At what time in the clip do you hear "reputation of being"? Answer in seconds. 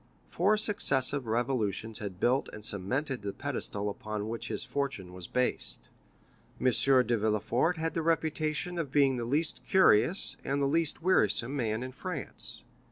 8.01-9.17